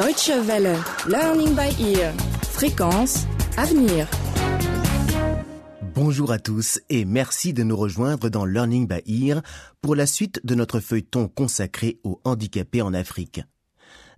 Deutsche 0.00 0.32
Welle. 0.46 0.78
Learning 1.08 1.54
by 1.54 1.68
ear. 1.78 2.14
Fréquence. 2.42 3.26
Avenir. 3.58 4.08
Bonjour 5.94 6.32
à 6.32 6.38
tous 6.38 6.80
et 6.88 7.04
merci 7.04 7.52
de 7.52 7.62
nous 7.62 7.76
rejoindre 7.76 8.30
dans 8.30 8.46
Learning 8.46 8.88
by 8.88 9.02
Ear 9.28 9.42
pour 9.82 9.94
la 9.94 10.06
suite 10.06 10.40
de 10.42 10.54
notre 10.54 10.80
feuilleton 10.80 11.28
consacré 11.28 12.00
aux 12.02 12.18
handicapés 12.24 12.80
en 12.80 12.94
Afrique. 12.94 13.42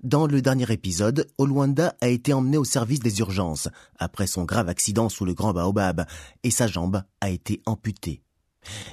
Dans 0.04 0.29
le 0.29 0.41
dernier 0.41 0.71
épisode, 0.71 1.27
Olwanda 1.37 1.96
a 2.01 2.07
été 2.07 2.33
emmené 2.33 2.59
au 2.59 2.64
service 2.64 3.01
des 3.01 3.19
urgences 3.19 3.69
après 3.99 4.29
son 4.29 4.45
grave 4.45 4.69
accident 4.69 5.09
sous 5.09 5.25
le 5.25 5.35
Grand 5.35 5.53
Baobab 5.53 6.07
et 6.45 6.53
sa 6.53 6.69
jambe 6.69 7.03
a 7.21 7.29
été 7.29 7.61
amputée. 7.67 8.23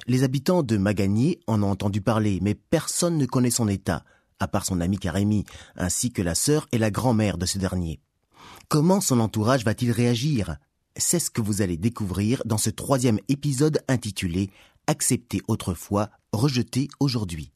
Les 0.07 0.23
habitants 0.23 0.63
de 0.63 0.77
Magani 0.77 1.37
en 1.45 1.61
ont 1.61 1.69
entendu 1.69 2.01
parler, 2.01 2.39
mais 2.41 2.55
personne 2.55 3.19
ne 3.19 3.27
connaît 3.27 3.51
son 3.51 3.67
état, 3.67 4.03
à 4.39 4.47
part 4.47 4.65
son 4.65 4.81
ami 4.81 4.97
Karemi, 4.97 5.45
ainsi 5.75 6.11
que 6.11 6.21
la 6.21 6.35
sœur 6.35 6.67
et 6.71 6.77
la 6.77 6.91
grand-mère 6.91 7.37
de 7.37 7.45
ce 7.45 7.57
dernier. 7.57 7.99
Comment 8.67 9.01
son 9.01 9.19
entourage 9.19 9.65
va-t-il 9.65 9.91
réagir? 9.91 10.57
C'est 10.95 11.19
ce 11.19 11.31
que 11.31 11.41
vous 11.41 11.61
allez 11.61 11.77
découvrir 11.77 12.41
dans 12.45 12.57
ce 12.57 12.69
troisième 12.69 13.19
épisode 13.27 13.83
intitulé 13.87 14.49
Accepter 14.87 15.41
autrefois, 15.47 16.09
rejeter 16.33 16.87
aujourd'hui. 16.99 17.51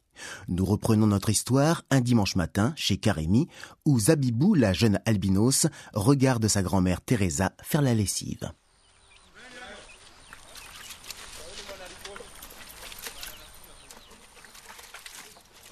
Nous 0.47 0.65
reprenons 0.65 1.07
notre 1.07 1.29
histoire 1.29 1.83
un 1.89 1.99
dimanche 1.99 2.35
matin 2.35 2.73
chez 2.75 2.97
Karemi, 2.97 3.47
où 3.85 3.99
Zabibou, 3.99 4.53
la 4.53 4.73
jeune 4.73 4.99
albinos, 5.05 5.67
regarde 5.93 6.47
sa 6.47 6.61
grand-mère 6.61 7.01
Teresa 7.01 7.53
faire 7.63 7.81
la 7.81 7.95
lessive. 7.95 8.51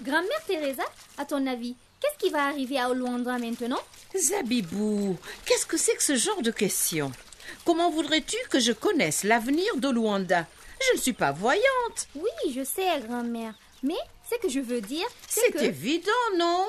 Grand-mère 0.02 0.46
Teresa, 0.48 0.84
à 1.18 1.26
ton 1.26 1.46
avis, 1.46 1.76
qu'est-ce 2.00 2.18
qui 2.18 2.32
va 2.32 2.46
arriver 2.46 2.80
à 2.80 2.90
Oluanda 2.90 3.38
maintenant? 3.38 3.80
Zabibou, 4.18 5.16
qu'est-ce 5.46 5.66
que 5.66 5.78
c'est 5.78 5.96
que 5.96 6.04
ce 6.04 6.16
genre 6.16 6.42
de 6.42 6.50
question? 6.52 7.12
Comment 7.66 7.92
voudrais-tu 7.92 8.38
que 8.50 8.60
je 8.60 8.72
connaisse 8.72 9.24
l'avenir 9.24 9.76
de 9.78 9.90
Luanda? 9.90 10.48
Je 10.90 10.98
ne 10.98 11.02
suis 11.02 11.14
pas 11.14 11.32
voyante. 11.32 12.08
Oui, 12.16 12.30
je 12.54 12.64
sais, 12.64 13.00
grand-mère. 13.08 13.54
Mais 13.84 13.98
ce 14.30 14.38
que 14.38 14.50
je 14.50 14.60
veux 14.60 14.82
dire, 14.82 15.06
c'est 15.28 15.42
C'est 15.42 15.52
que... 15.52 15.64
évident, 15.64 16.12
non? 16.38 16.66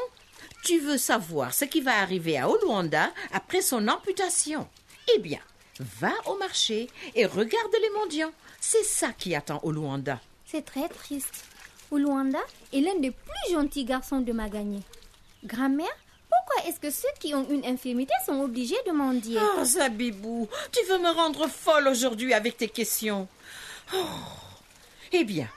Tu 0.64 0.78
veux 0.80 0.98
savoir 0.98 1.54
ce 1.54 1.64
qui 1.64 1.80
va 1.80 1.98
arriver 2.00 2.38
à 2.38 2.50
Oluanda 2.50 3.10
après 3.32 3.62
son 3.62 3.88
amputation? 3.88 4.68
Eh 5.14 5.18
bien, 5.20 5.40
va 5.80 6.12
au 6.26 6.36
marché 6.36 6.90
et 7.14 7.24
regarde 7.24 7.72
les 7.80 7.90
mendiants. 7.90 8.32
C'est 8.60 8.84
ça 8.84 9.12
qui 9.12 9.34
attend 9.34 9.60
Oluanda. 9.62 10.20
C'est 10.44 10.64
très 10.64 10.88
triste. 10.88 11.44
Oluanda 11.90 12.40
est 12.72 12.80
l'un 12.80 12.98
des 12.98 13.10
plus 13.10 13.52
gentils 13.52 13.84
garçons 13.84 14.20
de 14.20 14.32
Magagné. 14.32 14.80
Grand-mère, 15.44 15.96
pourquoi 16.28 16.68
est-ce 16.68 16.80
que 16.80 16.90
ceux 16.90 17.08
qui 17.20 17.34
ont 17.34 17.48
une 17.50 17.64
infirmité 17.66 18.14
sont 18.24 18.40
obligés 18.40 18.82
de 18.86 18.92
mendier? 18.92 19.38
Oh, 19.40 19.64
Zabibou, 19.64 20.48
tu 20.72 20.84
veux 20.86 20.98
me 20.98 21.10
rendre 21.10 21.48
folle 21.48 21.88
aujourd'hui 21.88 22.32
avec 22.32 22.56
tes 22.56 22.68
questions? 22.68 23.28
Oh. 23.94 23.98
Eh 25.12 25.24
bien, 25.24 25.48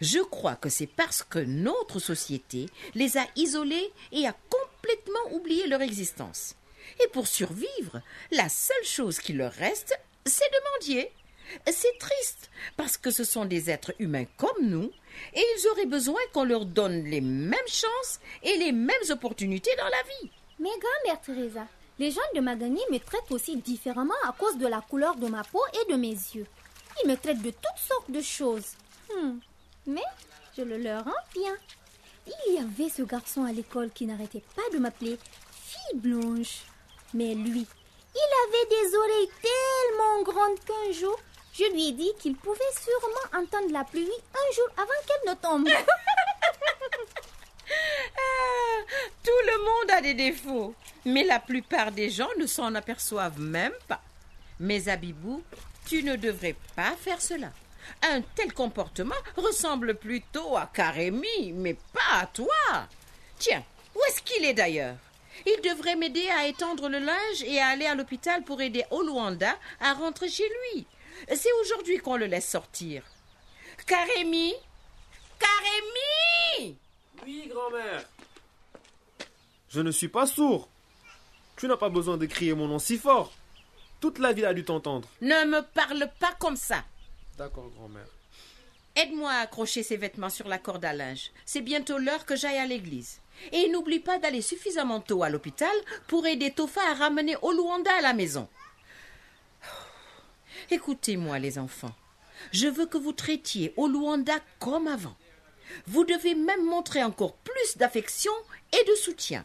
je 0.00 0.20
crois 0.20 0.54
que 0.54 0.68
c'est 0.68 0.86
parce 0.86 1.22
que 1.22 1.40
notre 1.40 1.98
société 1.98 2.66
les 2.94 3.16
a 3.18 3.26
isolés 3.36 3.92
et 4.12 4.26
a 4.26 4.36
complètement 4.48 5.32
oublié 5.32 5.66
leur 5.66 5.82
existence. 5.82 6.54
Et 7.02 7.08
pour 7.08 7.26
survivre, 7.26 8.00
la 8.30 8.48
seule 8.48 8.84
chose 8.84 9.18
qui 9.18 9.32
leur 9.32 9.52
reste, 9.52 9.98
c'est 10.24 10.50
de 10.50 10.70
mendier. 10.74 11.12
C'est 11.66 11.98
triste, 11.98 12.50
parce 12.76 12.96
que 12.96 13.10
ce 13.10 13.24
sont 13.24 13.44
des 13.44 13.70
êtres 13.70 13.92
humains 13.98 14.24
comme 14.36 14.68
nous, 14.68 14.90
et 15.34 15.40
ils 15.40 15.68
auraient 15.68 15.86
besoin 15.86 16.20
qu'on 16.32 16.44
leur 16.44 16.64
donne 16.64 17.04
les 17.04 17.20
mêmes 17.20 17.58
chances 17.66 18.20
et 18.42 18.56
les 18.56 18.72
mêmes 18.72 19.10
opportunités 19.10 19.74
dans 19.78 19.84
la 19.84 20.02
vie. 20.02 20.30
Mais 20.58 20.70
grand-mère 20.80 21.20
Teresa, 21.20 21.66
les 21.98 22.10
gens 22.10 22.20
de 22.34 22.40
Magagné 22.40 22.80
me 22.90 22.98
traitent 22.98 23.30
aussi 23.30 23.56
différemment 23.56 24.14
à 24.24 24.32
cause 24.32 24.56
de 24.58 24.66
la 24.66 24.80
couleur 24.80 25.16
de 25.16 25.28
ma 25.28 25.44
peau 25.44 25.62
et 25.74 25.92
de 25.92 25.96
mes 25.96 26.08
yeux. 26.10 26.46
Ils 27.02 27.08
me 27.08 27.16
traitent 27.16 27.42
de 27.42 27.50
toutes 27.50 27.86
sortes 27.88 28.10
de 28.10 28.20
choses. 28.20 28.76
Hmm. 29.14 29.38
Mais 29.86 30.02
je 30.56 30.62
le 30.62 30.78
leur 30.78 31.04
rends 31.04 31.10
bien. 31.34 31.54
Il 32.46 32.54
y 32.54 32.58
avait 32.58 32.90
ce 32.90 33.02
garçon 33.02 33.44
à 33.44 33.52
l'école 33.52 33.90
qui 33.90 34.06
n'arrêtait 34.06 34.44
pas 34.54 34.62
de 34.72 34.78
m'appeler 34.78 35.18
fille 35.52 35.98
blanche. 35.98 36.62
Mais 37.14 37.34
lui, 37.34 37.66
il 38.14 38.30
avait 38.46 38.68
des 38.68 38.96
oreilles 38.96 39.30
tellement 39.42 40.22
grandes 40.22 40.60
qu'un 40.60 40.92
jour, 40.92 41.18
je 41.52 41.64
lui 41.72 41.88
ai 41.88 41.92
dit 41.92 42.12
qu'il 42.18 42.36
pouvait 42.36 42.58
sûrement 42.80 43.42
entendre 43.42 43.72
la 43.72 43.84
pluie 43.84 44.08
un 44.34 44.54
jour 44.54 44.68
avant 44.76 45.06
qu'elle 45.06 45.30
ne 45.30 45.40
tombe. 45.40 45.68
Ah, 48.14 48.80
tout 49.22 49.30
le 49.46 49.58
monde 49.64 49.90
a 49.96 50.00
des 50.02 50.12
défauts, 50.12 50.74
mais 51.06 51.24
la 51.24 51.38
plupart 51.38 51.90
des 51.90 52.10
gens 52.10 52.28
ne 52.38 52.44
s'en 52.46 52.74
aperçoivent 52.74 53.40
même 53.40 53.72
pas. 53.88 54.02
Mais 54.60 54.88
Abibou, 54.88 55.42
tu 55.86 56.02
ne 56.02 56.16
devrais 56.16 56.54
pas 56.76 56.94
faire 57.00 57.22
cela. 57.22 57.50
Un 58.02 58.20
tel 58.20 58.52
comportement 58.52 59.14
ressemble 59.36 59.94
plutôt 59.94 60.56
à 60.56 60.70
Karemi, 60.72 61.52
mais 61.52 61.74
pas 61.94 62.20
à 62.20 62.26
toi. 62.26 62.86
Tiens, 63.38 63.64
où 63.94 64.00
est-ce 64.08 64.22
qu'il 64.22 64.44
est 64.44 64.54
d'ailleurs? 64.54 64.96
Il 65.46 65.60
devrait 65.62 65.96
m'aider 65.96 66.28
à 66.28 66.46
étendre 66.46 66.88
le 66.88 66.98
linge 66.98 67.42
et 67.44 67.58
à 67.58 67.68
aller 67.68 67.86
à 67.86 67.94
l'hôpital 67.94 68.42
pour 68.42 68.60
aider 68.60 68.84
Oluanda 68.90 69.56
à 69.80 69.94
rentrer 69.94 70.28
chez 70.28 70.48
lui. 70.74 70.86
C'est 71.28 71.52
aujourd'hui 71.60 71.98
qu'on 71.98 72.16
le 72.16 72.26
laisse 72.26 72.48
sortir. 72.48 73.02
Karemi 73.86 74.54
Karemi 75.38 76.76
Oui, 77.24 77.48
grand-mère. 77.48 78.04
Je 79.68 79.80
ne 79.80 79.90
suis 79.90 80.08
pas 80.08 80.26
sourd. 80.26 80.68
Tu 81.56 81.66
n'as 81.66 81.76
pas 81.76 81.88
besoin 81.88 82.16
de 82.16 82.26
crier 82.26 82.54
mon 82.54 82.68
nom 82.68 82.78
si 82.78 82.98
fort. 82.98 83.32
Toute 84.00 84.18
la 84.18 84.32
ville 84.32 84.46
a 84.46 84.54
dû 84.54 84.64
t'entendre. 84.64 85.08
Ne 85.20 85.44
me 85.46 85.62
parle 85.62 86.10
pas 86.18 86.32
comme 86.38 86.56
ça. 86.56 86.84
D'accord, 87.38 87.70
grand-mère. 87.76 88.06
Aide-moi 88.94 89.30
à 89.30 89.38
accrocher 89.40 89.82
ces 89.82 89.96
vêtements 89.96 90.28
sur 90.28 90.48
la 90.48 90.58
corde 90.58 90.84
à 90.84 90.92
linge. 90.92 91.30
C'est 91.46 91.62
bientôt 91.62 91.96
l'heure 91.98 92.26
que 92.26 92.36
j'aille 92.36 92.58
à 92.58 92.66
l'église. 92.66 93.20
Et 93.52 93.68
n'oublie 93.70 94.00
pas 94.00 94.18
d'aller 94.18 94.42
suffisamment 94.42 95.00
tôt 95.00 95.22
à 95.22 95.30
l'hôpital 95.30 95.74
pour 96.08 96.26
aider 96.26 96.50
Tofa 96.50 96.82
à 96.90 96.94
ramener 96.94 97.36
Oluanda 97.40 97.90
à 97.96 98.02
la 98.02 98.12
maison. 98.12 98.48
Écoutez-moi, 100.70 101.38
les 101.38 101.58
enfants. 101.58 101.94
Je 102.50 102.66
veux 102.66 102.86
que 102.86 102.98
vous 102.98 103.12
traitiez 103.12 103.72
Oluanda 103.76 104.34
comme 104.58 104.88
avant. 104.88 105.16
Vous 105.86 106.04
devez 106.04 106.34
même 106.34 106.64
montrer 106.64 107.02
encore 107.02 107.36
plus 107.36 107.76
d'affection 107.76 108.32
et 108.72 108.90
de 108.90 108.94
soutien. 108.94 109.44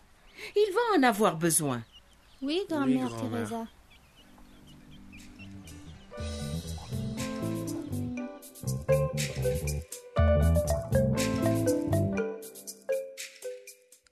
Il 0.56 0.74
va 0.74 0.98
en 0.98 1.04
avoir 1.04 1.38
besoin. 1.38 1.84
Oui, 2.42 2.62
grand-mère 2.70 3.10
grand-mère. 3.10 3.48
Teresa. 3.48 3.68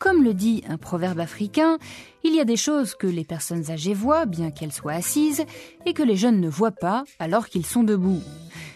Comme 0.06 0.24
le 0.24 0.36
dit 0.36 0.62
un 0.70 0.78
proverbe 0.78 1.20
africain, 1.20 1.80
il 2.24 2.36
y 2.36 2.40
a 2.40 2.46
des 2.46 2.58
choses 2.58 2.94
que 2.94 3.08
les 3.08 3.26
personnes 3.26 3.72
âgées 3.72 3.96
voient 3.96 4.28
bien 4.28 4.52
qu'elles 4.52 4.72
soient 4.72 4.92
assises 4.92 5.44
et 5.88 5.94
que 5.94 6.04
les 6.04 6.16
jeunes 6.16 6.40
ne 6.40 6.48
voient 6.48 6.70
pas 6.70 7.06
alors 7.18 7.48
qu'ils 7.48 7.66
sont 7.66 7.82
debout. 7.82 8.22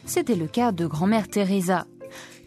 C'était 0.05 0.33
le 0.33 0.47
cas 0.47 0.71
de 0.71 0.87
grand-mère 0.87 1.27
Teresa. 1.27 1.85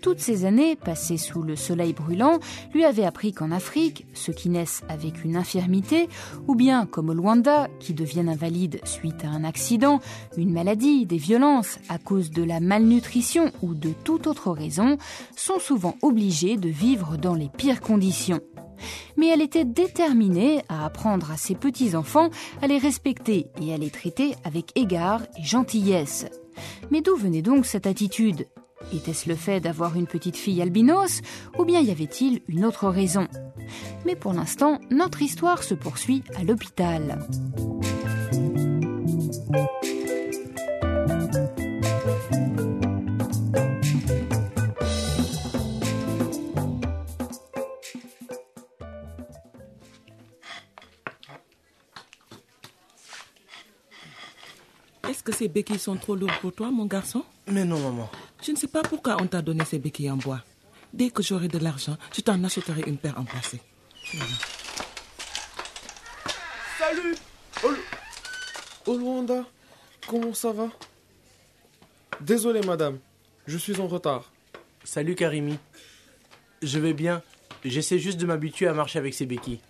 Toutes 0.00 0.18
ces 0.18 0.46
années 0.46 0.74
passées 0.74 1.16
sous 1.16 1.42
le 1.42 1.54
soleil 1.54 1.92
brûlant 1.92 2.40
lui 2.74 2.84
avaient 2.84 3.04
appris 3.04 3.32
qu'en 3.32 3.52
Afrique, 3.52 4.04
ceux 4.14 4.32
qui 4.32 4.48
naissent 4.48 4.82
avec 4.88 5.22
une 5.22 5.36
infirmité, 5.36 6.08
ou 6.48 6.56
bien 6.56 6.84
comme 6.84 7.10
au 7.10 7.14
Luanda, 7.14 7.68
qui 7.78 7.94
deviennent 7.94 8.28
invalides 8.28 8.80
suite 8.82 9.24
à 9.24 9.28
un 9.28 9.44
accident, 9.44 10.00
une 10.36 10.52
maladie, 10.52 11.06
des 11.06 11.18
violences, 11.18 11.78
à 11.88 11.98
cause 11.98 12.32
de 12.32 12.42
la 12.42 12.58
malnutrition 12.58 13.52
ou 13.62 13.74
de 13.74 13.90
toute 14.02 14.26
autre 14.26 14.50
raison, 14.50 14.98
sont 15.36 15.60
souvent 15.60 15.94
obligés 16.02 16.56
de 16.56 16.68
vivre 16.68 17.16
dans 17.16 17.36
les 17.36 17.48
pires 17.48 17.80
conditions 17.80 18.40
mais 19.16 19.28
elle 19.28 19.42
était 19.42 19.64
déterminée 19.64 20.62
à 20.68 20.84
apprendre 20.84 21.30
à 21.30 21.36
ses 21.36 21.54
petits-enfants 21.54 22.30
à 22.60 22.66
les 22.66 22.78
respecter 22.78 23.46
et 23.60 23.72
à 23.72 23.78
les 23.78 23.90
traiter 23.90 24.34
avec 24.44 24.72
égard 24.76 25.22
et 25.38 25.44
gentillesse. 25.44 26.26
Mais 26.90 27.00
d'où 27.00 27.16
venait 27.16 27.42
donc 27.42 27.66
cette 27.66 27.86
attitude? 27.86 28.46
Était-ce 28.92 29.28
le 29.28 29.36
fait 29.36 29.60
d'avoir 29.60 29.96
une 29.96 30.06
petite 30.06 30.36
fille 30.36 30.60
albinos 30.60 31.22
ou 31.58 31.64
bien 31.64 31.80
y 31.80 31.90
avait-il 31.90 32.42
une 32.48 32.64
autre 32.64 32.88
raison? 32.88 33.28
Mais 34.04 34.16
pour 34.16 34.32
l'instant, 34.32 34.80
notre 34.90 35.22
histoire 35.22 35.62
se 35.62 35.74
poursuit 35.74 36.22
à 36.36 36.42
l'hôpital. 36.42 37.18
Est-ce 55.22 55.30
que 55.30 55.38
ces 55.38 55.46
béquilles 55.46 55.78
sont 55.78 55.94
trop 55.94 56.16
lourdes 56.16 56.34
pour 56.40 56.52
toi, 56.52 56.72
mon 56.72 56.84
garçon? 56.84 57.24
Mais 57.46 57.64
non, 57.64 57.78
maman. 57.78 58.10
Je 58.42 58.50
ne 58.50 58.56
sais 58.56 58.66
pas 58.66 58.82
pourquoi 58.82 59.22
on 59.22 59.28
t'a 59.28 59.40
donné 59.40 59.64
ces 59.64 59.78
béquilles 59.78 60.10
en 60.10 60.16
bois. 60.16 60.40
Dès 60.92 61.10
que 61.10 61.22
j'aurai 61.22 61.46
de 61.46 61.58
l'argent, 61.58 61.96
je 62.12 62.22
t'en 62.22 62.42
achèterai 62.42 62.82
une 62.88 62.96
paire 62.96 63.16
en 63.16 63.22
plastique. 63.22 63.62
salut 66.76 67.14
Oh 68.84 68.98
Luanda, 68.98 69.44
comment 70.08 70.34
ça 70.34 70.50
va? 70.50 70.70
Désolé 72.20 72.60
madame, 72.62 72.98
je 73.46 73.58
suis 73.58 73.78
en 73.78 73.86
retard. 73.86 74.32
Salut 74.82 75.14
Karimi. 75.14 75.56
Je 76.62 76.80
vais 76.80 76.94
bien. 76.94 77.22
J'essaie 77.64 78.00
juste 78.00 78.18
de 78.18 78.26
m'habituer 78.26 78.66
à 78.66 78.74
marcher 78.74 78.98
avec 78.98 79.14
ces 79.14 79.26
béquilles. 79.26 79.60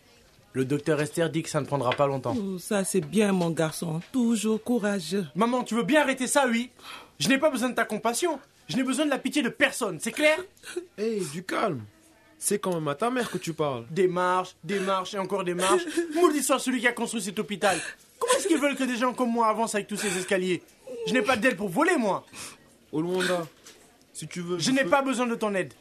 Le 0.54 0.64
docteur 0.66 1.00
Esther 1.00 1.31
dit 1.31 1.43
que 1.43 1.49
ça 1.49 1.60
ne 1.60 1.66
prendra 1.66 1.90
pas 1.90 2.06
longtemps. 2.06 2.37
Oh, 2.38 2.58
ça, 2.58 2.84
c'est 2.84 3.00
bien, 3.00 3.32
mon 3.32 3.50
garçon. 3.50 4.00
Toujours 4.12 4.62
courageux. 4.62 5.26
Maman, 5.34 5.64
tu 5.64 5.75
veux 5.75 5.82
bien 5.82 6.02
arrêter 6.02 6.26
ça, 6.26 6.46
oui 6.46 6.70
Je 7.19 7.28
n'ai 7.28 7.38
pas 7.38 7.49
besoin 7.50 7.70
de 7.70 7.75
ta 7.75 7.84
compassion. 7.87 8.38
Je 8.69 8.76
n'ai 8.76 8.82
besoin 8.82 9.06
de 9.06 9.10
la 9.10 9.19
pitié 9.19 9.43
de 9.43 9.49
personne, 9.49 9.99
c'est 10.00 10.12
clair 10.12 10.38
Hé, 10.99 11.20
du 11.32 11.43
calme. 11.43 11.82
C'est 12.38 12.58
quand 12.58 12.75
même 12.75 12.88
à 12.88 12.94
ta 12.94 13.08
mère 13.10 13.31
que 13.31 13.38
tu 13.38 13.52
parles. 13.54 13.84
Des 13.90 14.08
marches, 14.08 14.54
des 14.64 14.81
marches 14.81 15.14
et 15.14 15.19
encore 15.19 15.44
des 15.44 15.54
marches. 15.54 15.82
Maudit 16.14 16.43
soit 16.43 16.58
celui 16.58 16.81
qui 16.81 16.87
a 16.88 16.93
construit 16.93 17.22
cet 17.22 17.38
hôpital. 17.38 17.78
Comment 18.19 18.32
est-ce 18.34 18.48
qu'ils 18.48 18.58
veulent 18.58 18.76
que 18.76 18.84
des 18.84 18.96
gens 18.96 19.14
comme 19.14 19.31
moi 19.31 19.48
avancent 19.48 19.75
avec 19.75 19.87
tous 19.87 19.96
ces 19.96 20.16
escaliers 20.19 20.62
Je 21.06 21.12
n'ai 21.12 21.22
pas 21.22 21.37
d'aide 21.37 21.56
pour 21.56 21.69
voler, 21.69 21.96
moi. 21.96 22.25
Luanda, 22.93 23.46
si 24.12 24.26
tu 24.28 24.40
veux. 24.40 24.58
Je 24.58 24.70
n'ai 24.70 24.84
pas 24.84 25.02
besoin 25.02 25.26
de 25.26 25.34
ton 25.34 25.55
aide. 25.55 25.72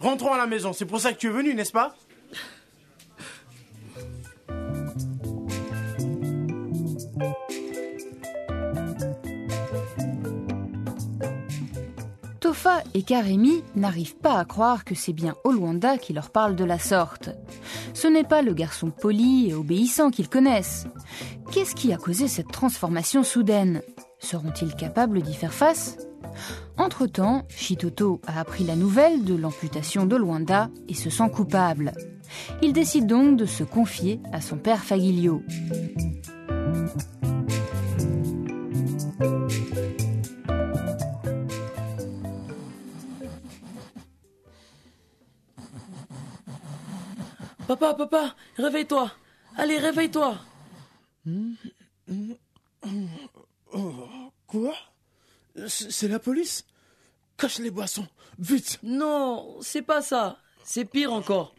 Rentrons 0.00 0.32
à 0.32 0.38
la 0.38 0.46
maison, 0.46 0.72
c'est 0.72 0.86
pour 0.86 1.00
ça 1.00 1.12
que 1.12 1.18
tu 1.18 1.28
es 1.28 1.30
venu, 1.30 1.54
n'est-ce 1.54 1.72
pas? 1.72 1.94
Tofa 12.50 12.82
et 12.94 13.04
Karemi 13.04 13.62
n'arrivent 13.76 14.16
pas 14.16 14.36
à 14.36 14.44
croire 14.44 14.84
que 14.84 14.96
c'est 14.96 15.12
bien 15.12 15.36
Olwanda 15.44 15.98
qui 15.98 16.12
leur 16.12 16.30
parle 16.30 16.56
de 16.56 16.64
la 16.64 16.80
sorte. 16.80 17.30
Ce 17.94 18.08
n'est 18.08 18.24
pas 18.24 18.42
le 18.42 18.54
garçon 18.54 18.90
poli 18.90 19.50
et 19.50 19.54
obéissant 19.54 20.10
qu'ils 20.10 20.28
connaissent. 20.28 20.88
Qu'est-ce 21.52 21.76
qui 21.76 21.92
a 21.92 21.96
causé 21.96 22.26
cette 22.26 22.50
transformation 22.50 23.22
soudaine? 23.22 23.82
Seront-ils 24.18 24.74
capables 24.74 25.22
d'y 25.22 25.34
faire 25.34 25.54
face? 25.54 25.96
Entre-temps, 26.76 27.44
Shitoto 27.48 28.20
a 28.26 28.40
appris 28.40 28.64
la 28.64 28.74
nouvelle 28.74 29.22
de 29.22 29.36
l'amputation 29.36 30.04
d'Olwanda 30.04 30.70
et 30.88 30.94
se 30.94 31.08
sent 31.08 31.30
coupable. 31.32 31.92
Il 32.62 32.72
décide 32.72 33.06
donc 33.06 33.36
de 33.36 33.46
se 33.46 33.62
confier 33.62 34.18
à 34.32 34.40
son 34.40 34.56
père 34.56 34.82
Fagilio. 34.82 35.40
Papa, 47.90 48.06
papa, 48.06 48.36
réveille-toi. 48.56 49.10
Allez, 49.56 49.76
réveille-toi. 49.78 50.38
Quoi? 54.46 54.74
C'est 55.66 56.06
la 56.06 56.20
police? 56.20 56.64
Cache 57.36 57.58
les 57.58 57.72
boissons, 57.72 58.06
vite 58.38 58.78
Non, 58.84 59.60
c'est 59.60 59.82
pas 59.82 60.02
ça. 60.02 60.38
C'est 60.62 60.84
pire 60.84 61.12
encore. 61.12 61.52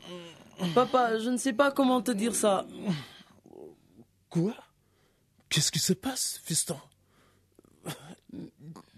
Papa, 0.74 1.20
je 1.20 1.30
ne 1.30 1.38
sais 1.38 1.52
pas 1.52 1.70
comment 1.70 2.02
te 2.02 2.12
dire 2.12 2.34
ça. 2.34 2.66
Quoi? 4.30 4.56
Qu'est-ce 5.50 5.72
qui 5.72 5.80
se 5.80 5.92
passe, 5.92 6.40
fiston? 6.46 6.80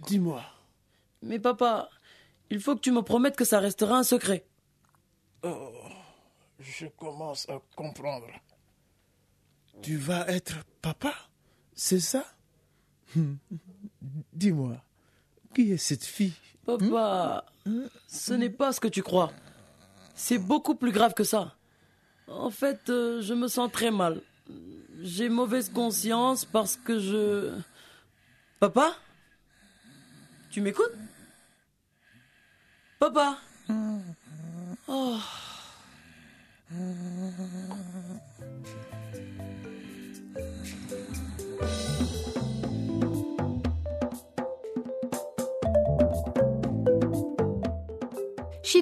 Dis-moi. 0.05 0.43
Mais 1.23 1.39
papa, 1.39 1.89
il 2.51 2.59
faut 2.59 2.75
que 2.75 2.81
tu 2.81 2.91
me 2.91 3.01
promettes 3.01 3.35
que 3.35 3.45
ça 3.45 3.59
restera 3.59 3.97
un 3.97 4.03
secret. 4.03 4.45
Oh, 5.41 5.71
je 6.63 6.87
commence 6.87 7.47
à 7.49 7.61
comprendre. 7.75 8.27
Tu 9.81 9.97
vas 9.97 10.27
être 10.27 10.63
papa 10.81 11.13
C'est 11.75 11.99
ça? 11.99 12.25
Dis-moi, 14.33 14.77
qui 15.53 15.71
est 15.71 15.77
cette 15.77 16.05
fille? 16.05 16.33
Papa, 16.65 17.45
ce 18.07 18.33
n'est 18.33 18.49
pas 18.49 18.71
ce 18.71 18.79
que 18.79 18.87
tu 18.87 19.03
crois. 19.03 19.31
C'est 20.15 20.37
beaucoup 20.37 20.75
plus 20.75 20.91
grave 20.91 21.13
que 21.13 21.23
ça. 21.23 21.55
En 22.27 22.49
fait, 22.49 22.89
euh, 22.89 23.21
je 23.21 23.33
me 23.33 23.47
sens 23.47 23.71
très 23.71 23.91
mal. 23.91 24.21
J'ai 25.01 25.27
mauvaise 25.27 25.69
conscience 25.69 26.45
parce 26.45 26.77
que 26.77 26.99
je... 26.99 27.59
Papa? 28.59 28.95
Tu 30.51 30.61
m'écoutes? 30.61 30.93
Papa? 32.99 33.37
Oh. 34.87 35.17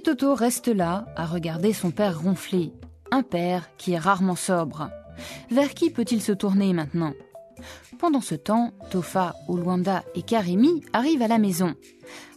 Shitoto 0.01 0.33
reste 0.33 0.67
là 0.67 1.05
à 1.15 1.27
regarder 1.27 1.73
son 1.73 1.91
père 1.91 2.21
ronfler. 2.21 2.73
Un 3.11 3.21
père 3.21 3.69
qui 3.77 3.91
est 3.91 3.99
rarement 3.99 4.35
sobre. 4.35 4.89
Vers 5.51 5.75
qui 5.75 5.91
peut-il 5.91 6.23
se 6.23 6.31
tourner 6.31 6.73
maintenant? 6.73 7.13
Pendant 7.99 8.19
ce 8.19 8.33
temps, 8.33 8.71
Tofa, 8.89 9.35
Oluanda 9.47 10.03
et 10.15 10.23
Karimi 10.23 10.81
arrivent 10.91 11.21
à 11.21 11.27
la 11.27 11.37
maison. 11.37 11.75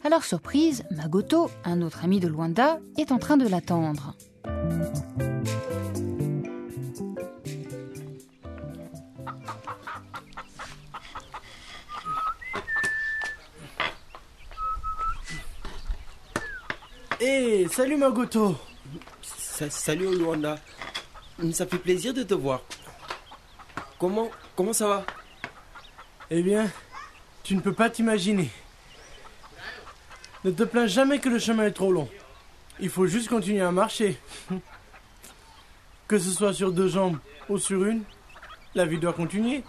À 0.05 0.11
leur 0.11 0.25
surprise, 0.25 0.85
Magoto, 0.91 1.49
un 1.65 1.81
autre 1.81 2.05
ami 2.05 2.21
de 2.21 2.29
Luanda, 2.29 2.81
est 2.99 3.13
en 3.13 3.19
train 3.19 3.39
de 3.39 3.49
l'attendre. 3.49 4.15
Hé, 17.26 17.67
salut 17.73 17.97
Magoto 17.97 18.55
Sa- 19.23 19.71
salut 19.71 20.15
Luanda. 20.15 20.59
Ça 21.55 21.65
fait 21.67 21.79
plaisir 21.79 22.12
de 22.12 22.23
te 22.23 22.35
voir. 22.35 22.61
Comment, 23.99 24.31
comment 24.55 24.75
ça 24.75 24.87
va? 24.87 25.06
Eh 26.31 26.43
bien, 26.43 26.71
tu 27.43 27.56
ne 27.56 27.62
peux 27.62 27.73
pas 27.73 27.88
t'imaginer. 27.88 28.50
Ne 30.44 30.50
te 30.50 30.65
plains 30.65 30.87
jamais 30.87 31.19
que 31.19 31.31
le 31.31 31.38
chemin 31.38 31.65
est 31.65 31.73
trop 31.73 31.91
long. 31.93 32.11
Il 32.79 32.91
faut 32.91 33.06
juste 33.06 33.29
continuer 33.31 33.62
à 33.62 33.73
marcher. 33.73 34.19
Que 36.06 36.19
ce 36.19 36.29
soit 36.31 36.53
sur 36.53 36.70
deux 36.70 36.88
jambes 36.88 37.17
ou 37.49 37.56
sur 37.56 37.82
une, 37.87 38.03
la 38.75 38.84
vie 38.84 38.99
doit 38.99 39.15
continuer. 39.15 39.65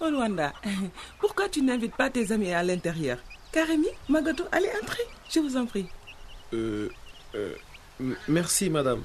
Oh, 0.00 0.08
Luanda, 0.10 0.52
pourquoi 1.20 1.48
tu 1.48 1.62
n'invites 1.62 1.94
pas 1.94 2.10
tes 2.10 2.32
amis 2.32 2.52
à 2.52 2.64
l'intérieur? 2.64 3.18
Karemi, 3.52 3.86
Magoto, 4.08 4.42
allez 4.50 4.68
entrer, 4.82 5.04
je 5.32 5.38
vous 5.38 5.56
en 5.56 5.66
prie. 5.66 5.86
Euh, 6.52 6.88
euh, 7.34 7.54
merci 8.28 8.70
madame. 8.70 9.02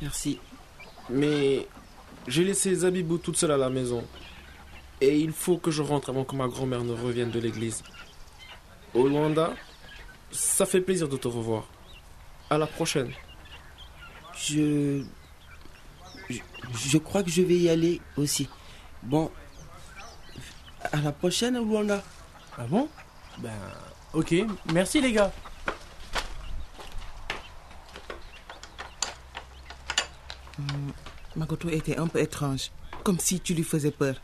Merci. 0.00 0.38
Mais 1.10 1.66
j'ai 2.26 2.44
laissé 2.44 2.74
Zabibou 2.74 3.18
toute 3.18 3.36
seule 3.36 3.52
à 3.52 3.56
la 3.56 3.70
maison. 3.70 4.04
Et 5.00 5.18
il 5.18 5.32
faut 5.32 5.58
que 5.58 5.70
je 5.70 5.82
rentre 5.82 6.10
avant 6.10 6.24
que 6.24 6.34
ma 6.34 6.48
grand-mère 6.48 6.82
ne 6.82 6.92
revienne 6.92 7.30
de 7.30 7.38
l'église. 7.38 7.82
Olwanda, 8.94 9.52
ça 10.30 10.64
fait 10.64 10.80
plaisir 10.80 11.08
de 11.08 11.16
te 11.16 11.28
revoir. 11.28 11.64
À 12.48 12.56
la 12.56 12.66
prochaine. 12.66 13.12
Je, 14.34 15.02
je. 16.30 16.38
Je 16.74 16.98
crois 16.98 17.22
que 17.22 17.30
je 17.30 17.42
vais 17.42 17.56
y 17.56 17.68
aller 17.68 18.00
aussi. 18.16 18.48
Bon. 19.02 19.30
À 20.92 20.98
la 20.98 21.12
prochaine, 21.12 21.54
Luanda. 21.58 22.02
Ah 22.58 22.64
bon? 22.66 22.88
Ben, 23.38 23.52
ok, 24.14 24.34
merci 24.72 25.00
les 25.00 25.12
gars. 25.12 25.32
Magoto 31.36 31.68
était 31.68 31.98
un 31.98 32.08
peu 32.08 32.20
étrange, 32.20 32.70
comme 33.04 33.18
si 33.18 33.40
tu 33.40 33.54
lui 33.54 33.62
faisais 33.62 33.90
peur. 33.90 34.16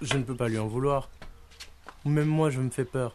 Je 0.00 0.16
ne 0.16 0.22
peux 0.22 0.36
pas 0.36 0.48
lui 0.48 0.58
en 0.58 0.68
vouloir. 0.68 1.08
Même 2.04 2.28
moi, 2.28 2.50
je 2.50 2.60
me 2.60 2.70
fais 2.70 2.84
peur. 2.84 3.14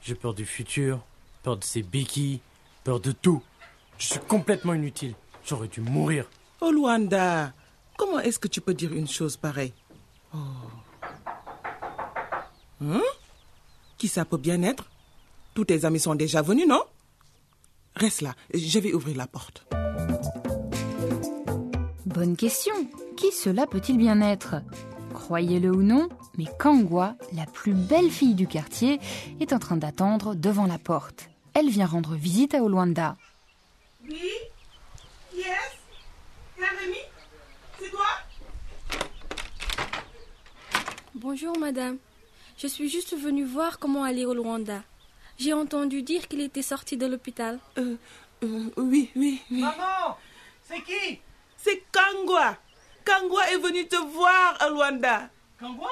J'ai 0.00 0.14
peur 0.14 0.32
du 0.32 0.46
futur, 0.46 1.04
peur 1.42 1.56
de 1.56 1.64
ses 1.64 1.82
béquilles, 1.82 2.40
peur 2.84 3.00
de 3.00 3.12
tout. 3.12 3.42
Je 3.98 4.06
suis 4.06 4.20
complètement 4.20 4.74
inutile. 4.74 5.14
J'aurais 5.44 5.68
dû 5.68 5.80
mourir. 5.80 6.26
Oh, 6.60 6.70
Luanda, 6.70 7.52
comment 7.96 8.20
est-ce 8.20 8.38
que 8.38 8.48
tu 8.48 8.60
peux 8.60 8.74
dire 8.74 8.92
une 8.92 9.08
chose 9.08 9.36
pareille? 9.36 9.74
Oh. 10.32 10.38
Hein? 12.82 13.02
Qui 13.98 14.08
ça 14.08 14.24
peut 14.24 14.36
bien 14.36 14.62
être? 14.62 14.84
Tous 15.54 15.64
tes 15.64 15.84
amis 15.84 16.00
sont 16.00 16.14
déjà 16.14 16.42
venus, 16.42 16.68
non? 16.68 16.84
Reste 17.96 18.20
là, 18.20 18.34
je 18.54 18.78
vais 18.78 18.92
ouvrir 18.92 19.16
la 19.16 19.26
porte. 19.26 19.66
Bonne 22.16 22.34
question. 22.34 22.72
Qui 23.18 23.30
cela 23.30 23.66
peut-il 23.66 23.98
bien 23.98 24.22
être? 24.22 24.54
Croyez-le 25.12 25.70
ou 25.70 25.82
non, 25.82 26.08
mais 26.38 26.46
Kangwa, 26.58 27.14
la 27.34 27.44
plus 27.44 27.74
belle 27.74 28.10
fille 28.10 28.34
du 28.34 28.46
quartier, 28.46 29.00
est 29.38 29.52
en 29.52 29.58
train 29.58 29.76
d'attendre 29.76 30.34
devant 30.34 30.64
la 30.64 30.78
porte. 30.78 31.28
Elle 31.52 31.68
vient 31.68 31.84
rendre 31.84 32.14
visite 32.14 32.54
à 32.54 32.62
Olwanda. 32.62 33.18
Oui? 34.08 34.30
Yes? 35.34 35.44
Karemi 36.58 36.96
C'est 37.78 37.90
toi? 37.90 38.06
Bonjour, 41.16 41.58
madame. 41.58 41.98
Je 42.56 42.66
suis 42.66 42.88
juste 42.88 43.14
venue 43.14 43.44
voir 43.44 43.78
comment 43.78 44.04
aller 44.04 44.24
au 44.24 44.32
Rwanda. 44.32 44.82
J'ai 45.36 45.52
entendu 45.52 46.00
dire 46.02 46.28
qu'il 46.28 46.40
était 46.40 46.62
sorti 46.62 46.96
de 46.96 47.04
l'hôpital. 47.04 47.58
Euh, 47.76 47.96
euh, 48.42 48.70
oui, 48.78 49.10
oui, 49.16 49.42
oui. 49.50 49.60
Maman 49.60 50.16
C'est 50.62 50.80
qui? 50.80 51.20
C'est 51.66 51.82
Kangwa. 51.90 52.56
Kangwa 53.04 53.50
est 53.50 53.58
venu 53.58 53.88
te 53.88 53.96
voir 53.96 54.56
à 54.60 54.68
Luanda. 54.68 55.28
Kangwa? 55.58 55.90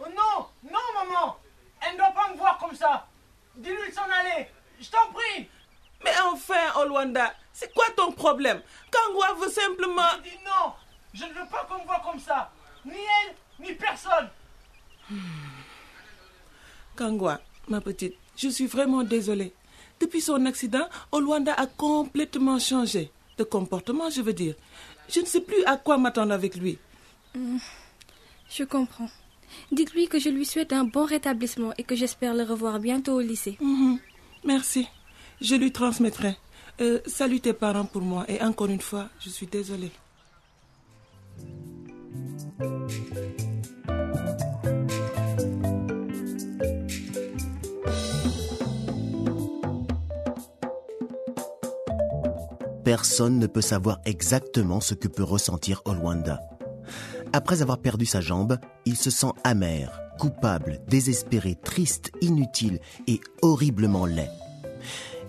Oh 0.00 0.06
non 0.08 0.46
Non, 0.64 0.80
maman. 0.92 1.36
Elle 1.80 1.92
ne 1.92 1.98
doit 1.98 2.10
pas 2.10 2.32
me 2.32 2.36
voir 2.36 2.58
comme 2.58 2.74
ça. 2.74 3.06
Dis-lui 3.54 3.90
de 3.90 3.94
s'en 3.94 4.02
aller. 4.02 4.48
Je 4.80 4.90
t'en 4.90 5.12
prie. 5.12 5.48
Mais 6.02 6.10
enfin, 6.24 6.84
Luanda, 6.84 7.32
c'est 7.52 7.72
quoi 7.72 7.84
ton 7.96 8.10
problème? 8.10 8.60
Kangwa 8.90 9.34
veut 9.34 9.48
simplement... 9.48 10.02
Je 10.16 10.30
dis 10.30 10.38
non. 10.44 10.72
Je 11.14 11.24
ne 11.26 11.28
veux 11.32 11.48
pas 11.48 11.64
qu'on 11.70 11.78
me 11.80 11.86
voit 11.86 12.02
comme 12.04 12.18
ça. 12.18 12.50
Ni 12.84 12.96
elle, 12.96 13.36
ni 13.60 13.74
personne. 13.74 14.28
Kangwa, 16.96 17.38
ma 17.68 17.80
petite, 17.80 18.16
je 18.36 18.48
suis 18.48 18.66
vraiment 18.66 19.04
désolée. 19.04 19.54
Depuis 20.00 20.22
son 20.22 20.44
accident, 20.46 20.88
Olwanda 21.12 21.54
a 21.54 21.66
complètement 21.66 22.58
changé. 22.58 23.12
De 23.38 23.44
comportement, 23.44 24.10
je 24.10 24.20
veux 24.20 24.32
dire. 24.32 24.54
Je 25.08 25.20
ne 25.20 25.26
sais 25.26 25.40
plus 25.40 25.64
à 25.64 25.76
quoi 25.76 25.96
m'attendre 25.96 26.32
avec 26.32 26.56
lui. 26.56 26.76
Hmm, 27.34 27.58
je 28.50 28.64
comprends. 28.64 29.08
Dites-lui 29.72 30.08
que 30.08 30.18
je 30.18 30.28
lui 30.28 30.44
souhaite 30.44 30.72
un 30.72 30.84
bon 30.84 31.04
rétablissement 31.04 31.72
et 31.78 31.84
que 31.84 31.94
j'espère 31.94 32.34
le 32.34 32.42
revoir 32.42 32.80
bientôt 32.80 33.14
au 33.14 33.20
lycée. 33.20 33.56
Mhm. 33.60 33.98
Merci. 34.44 34.88
Je 35.40 35.54
lui 35.54 35.72
transmettrai. 35.72 36.36
Euh, 36.80 37.00
salut 37.06 37.40
tes 37.40 37.52
parents 37.52 37.84
pour 37.84 38.02
moi 38.02 38.24
et 38.28 38.42
encore 38.42 38.68
une 38.68 38.80
fois, 38.80 39.08
je 39.20 39.30
suis 39.30 39.46
désolée. 39.46 39.90
Personne 52.88 53.38
ne 53.38 53.46
peut 53.46 53.60
savoir 53.60 54.00
exactement 54.06 54.80
ce 54.80 54.94
que 54.94 55.08
peut 55.08 55.22
ressentir 55.22 55.82
Olwanda. 55.84 56.40
Après 57.34 57.60
avoir 57.60 57.82
perdu 57.82 58.06
sa 58.06 58.22
jambe, 58.22 58.56
il 58.86 58.96
se 58.96 59.10
sent 59.10 59.32
amer, 59.44 60.00
coupable, 60.18 60.80
désespéré, 60.88 61.54
triste, 61.62 62.10
inutile 62.22 62.80
et 63.06 63.20
horriblement 63.42 64.06
laid. 64.06 64.30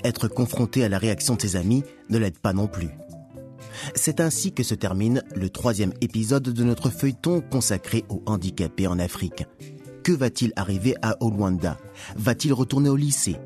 Être 0.06 0.30
confronté 0.30 0.86
à 0.86 0.88
la 0.88 0.98
réaction 0.98 1.36
de 1.36 1.42
ses 1.42 1.58
amis 1.58 1.84
ne 2.10 2.18
l'aide 2.18 2.40
pas 2.40 2.54
non 2.54 2.68
plus. 2.68 2.92
C'est 3.94 4.22
ainsi 4.22 4.54
que 4.54 4.64
se 4.64 4.74
termine 4.74 5.22
le 5.36 5.50
troisième 5.50 5.94
épisode 6.00 6.44
de 6.44 6.64
notre 6.64 6.90
feuilleton 6.90 7.42
consacré 7.42 8.06
aux 8.08 8.24
handicapés 8.26 8.88
en 8.88 9.00
Afrique. 9.00 9.44
Que 10.04 10.12
va-t-il 10.12 10.54
arriver 10.56 10.96
à 11.02 11.16
Olwanda 11.22 11.78
Va-t-il 12.16 12.54
retourner 12.54 12.90
au 12.90 12.96
lycée? 12.96 13.38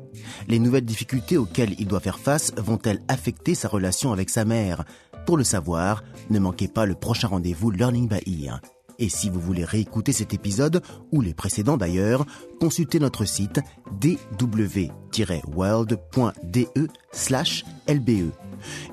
Les 0.48 0.58
nouvelles 0.58 0.84
difficultés 0.84 1.36
auxquelles 1.36 1.74
il 1.78 1.86
doit 1.86 2.00
faire 2.00 2.18
face 2.18 2.52
vont-elles 2.56 3.02
affecter 3.08 3.54
sa 3.54 3.68
relation 3.68 4.12
avec 4.12 4.30
sa 4.30 4.44
mère? 4.44 4.84
Pour 5.26 5.36
le 5.36 5.44
savoir, 5.44 6.04
ne 6.30 6.38
manquez 6.38 6.68
pas 6.68 6.86
le 6.86 6.94
prochain 6.94 7.28
rendez-vous 7.28 7.70
Learning 7.70 8.08
by 8.08 8.44
Ear. 8.44 8.60
Et 8.98 9.08
si 9.08 9.30
vous 9.30 9.40
voulez 9.40 9.64
réécouter 9.64 10.12
cet 10.12 10.34
épisode, 10.34 10.82
ou 11.12 11.20
les 11.20 11.34
précédents 11.34 11.76
d'ailleurs, 11.76 12.26
consultez 12.60 12.98
notre 12.98 13.24
site 13.24 13.60
dw-world.de 14.00 14.90
lbe. 17.88 18.32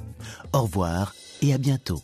Au 0.53 0.61
revoir 0.61 1.13
et 1.41 1.53
à 1.53 1.57
bientôt. 1.57 2.01